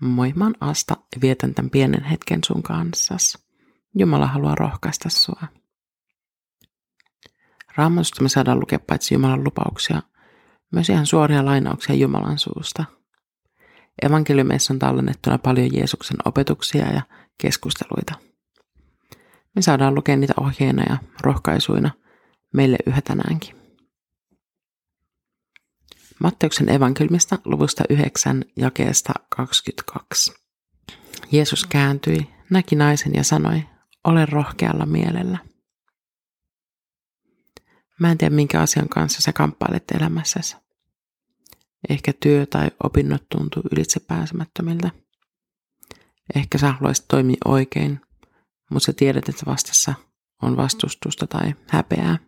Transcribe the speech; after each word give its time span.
Moi, 0.00 0.32
mä 0.36 0.44
oon 0.44 0.54
Asta 0.60 0.96
ja 1.14 1.20
vietän 1.20 1.54
tämän 1.54 1.70
pienen 1.70 2.04
hetken 2.04 2.40
sun 2.44 2.62
kanssas. 2.62 3.38
Jumala 3.94 4.26
haluaa 4.26 4.54
rohkaista 4.54 5.08
sua. 5.08 5.42
Raamatusta 7.76 8.22
me 8.22 8.28
saadaan 8.28 8.60
lukea 8.60 8.78
paitsi 8.78 9.14
Jumalan 9.14 9.44
lupauksia, 9.44 10.02
myös 10.72 10.90
ihan 10.90 11.06
suoria 11.06 11.44
lainauksia 11.44 11.94
Jumalan 11.94 12.38
suusta. 12.38 12.84
Evankeliumeissa 14.02 14.74
on 14.74 14.78
tallennettuna 14.78 15.38
paljon 15.38 15.68
Jeesuksen 15.72 16.16
opetuksia 16.24 16.92
ja 16.92 17.02
keskusteluita. 17.38 18.14
Me 19.54 19.62
saadaan 19.62 19.94
lukea 19.94 20.16
niitä 20.16 20.34
ohjeina 20.40 20.82
ja 20.88 20.96
rohkaisuina 21.20 21.90
meille 22.54 22.76
yhä 22.86 23.00
tänäänkin. 23.00 23.63
Matteuksen 26.20 26.68
evankeliumista 26.68 27.38
luvusta 27.44 27.84
9 27.90 28.44
jakeesta 28.56 29.12
22. 29.28 30.34
Jeesus 31.32 31.66
kääntyi, 31.66 32.30
näki 32.50 32.76
naisen 32.76 33.12
ja 33.14 33.24
sanoi, 33.24 33.62
ole 34.04 34.26
rohkealla 34.26 34.86
mielellä. 34.86 35.38
Mä 38.00 38.10
en 38.10 38.18
tiedä, 38.18 38.34
minkä 38.34 38.60
asian 38.60 38.88
kanssa 38.88 39.22
sä 39.22 39.32
kamppailet 39.32 39.84
elämässäsi. 39.90 40.56
Ehkä 41.88 42.12
työ 42.20 42.46
tai 42.46 42.70
opinnot 42.84 43.28
tuntuu 43.28 43.62
ylitse 43.72 44.00
pääsemättömiltä. 44.00 44.90
Ehkä 46.34 46.58
sä 46.58 46.72
haluaisit 46.72 47.08
toimia 47.08 47.36
oikein, 47.44 48.00
mutta 48.70 48.86
sä 48.86 48.92
tiedät, 48.92 49.28
että 49.28 49.46
vastassa 49.46 49.94
on 50.42 50.56
vastustusta 50.56 51.26
tai 51.26 51.54
häpeää. 51.68 52.18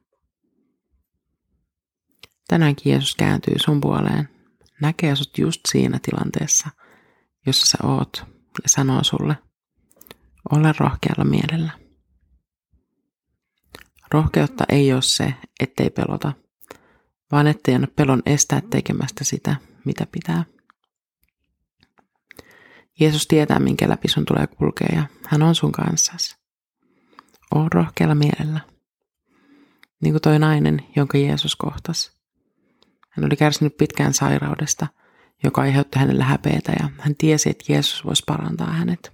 Tänäänkin 2.48 2.90
Jeesus 2.92 3.14
kääntyy 3.14 3.54
sun 3.58 3.80
puoleen, 3.80 4.28
näkee 4.80 5.16
sut 5.16 5.38
just 5.38 5.60
siinä 5.68 5.98
tilanteessa, 6.02 6.68
jossa 7.46 7.66
sä 7.66 7.78
oot, 7.86 8.24
ja 8.62 8.68
sanoo 8.68 9.04
sulle, 9.04 9.36
ole 10.50 10.74
rohkealla 10.78 11.24
mielellä. 11.24 11.70
Rohkeutta 14.12 14.64
ei 14.68 14.92
ole 14.92 15.02
se, 15.02 15.34
ettei 15.60 15.90
pelota, 15.90 16.32
vaan 17.32 17.46
ettei 17.46 17.74
anna 17.74 17.86
pelon 17.96 18.22
estää 18.26 18.60
tekemästä 18.70 19.24
sitä, 19.24 19.56
mitä 19.84 20.06
pitää. 20.12 20.44
Jeesus 23.00 23.26
tietää, 23.26 23.58
minkä 23.58 23.88
läpi 23.88 24.08
sun 24.08 24.24
tulee 24.24 24.46
kulkea 24.46 24.88
ja 24.92 25.06
hän 25.26 25.42
on 25.42 25.54
sun 25.54 25.72
kanssasi. 25.72 26.36
Oo 27.54 27.68
rohkealla 27.68 28.14
mielellä. 28.14 28.60
Niin 30.02 30.12
kuin 30.12 30.22
toi 30.22 30.38
nainen, 30.38 30.86
jonka 30.96 31.18
Jeesus 31.18 31.56
kohtasi. 31.56 32.15
Hän 33.16 33.26
oli 33.26 33.36
kärsinyt 33.36 33.76
pitkään 33.76 34.14
sairaudesta, 34.14 34.86
joka 35.44 35.60
aiheutti 35.60 35.98
hänelle 35.98 36.24
häpeätä 36.24 36.72
ja 36.80 36.88
hän 36.98 37.16
tiesi, 37.16 37.50
että 37.50 37.72
Jeesus 37.72 38.04
voisi 38.04 38.22
parantaa 38.26 38.72
hänet. 38.72 39.12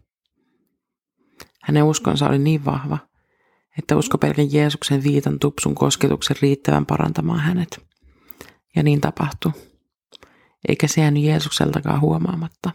Hänen 1.63 1.85
uskonsa 1.85 2.29
oli 2.29 2.39
niin 2.39 2.65
vahva, 2.65 2.99
että 3.79 3.97
usko 3.97 4.19
pelkän 4.19 4.53
Jeesuksen 4.53 5.03
viitan 5.03 5.39
tupsun 5.39 5.75
kosketuksen 5.75 6.37
riittävän 6.43 6.87
parantamaan 6.87 7.41
hänet. 7.41 7.87
Ja 8.77 8.83
niin 8.83 9.01
tapahtui. 9.01 9.53
Eikä 10.69 10.89
se 10.89 11.01
jäänyt 11.01 11.23
Jeesukseltakaan 11.23 12.01
huomaamatta. 12.01 12.71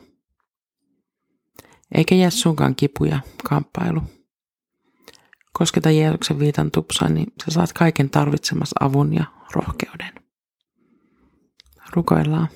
Eikä 1.96 2.16
jää 2.16 2.30
sunkaan 2.30 2.76
kipuja, 2.76 3.20
kamppailu. 3.50 4.02
Kosketa 5.54 5.92
Jeesuksen 5.92 6.40
viitan 6.40 6.72
tupsaan, 6.72 7.14
niin 7.14 7.34
sä 7.46 7.52
saat 7.52 7.74
kaiken 7.74 8.10
tarvitsemassa 8.10 8.76
avun 8.80 9.14
ja 9.14 9.26
rohkeuden. 9.54 10.17
Rukoillaan. 11.94 12.48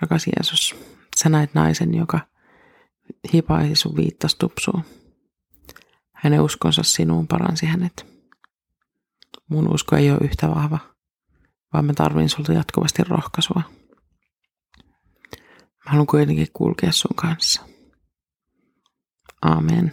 Rakas 0.00 0.26
Jeesus, 0.26 0.74
sä 1.16 1.28
näet 1.28 1.54
naisen, 1.54 1.94
joka 1.94 2.20
hipaisi 3.32 3.76
sun 3.76 3.96
viittas 3.96 4.34
tupsuun. 4.34 4.84
Hänen 6.12 6.40
uskonsa 6.40 6.82
sinuun 6.82 7.28
paransi 7.28 7.66
hänet. 7.66 8.06
Mun 9.48 9.74
usko 9.74 9.96
ei 9.96 10.10
ole 10.10 10.18
yhtä 10.22 10.48
vahva, 10.48 10.78
vaan 11.72 11.84
mä 11.84 11.92
tarvin 11.92 12.28
sulta 12.28 12.52
jatkuvasti 12.52 13.04
rohkaisua. 13.04 13.62
Mä 15.84 15.90
haluan 15.90 16.06
kuitenkin 16.06 16.48
kulkea 16.52 16.92
sun 16.92 17.16
kanssa. 17.16 17.62
Aamen. 19.42 19.92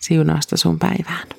Siunausta 0.00 0.56
sun 0.56 0.78
päivään. 0.78 1.37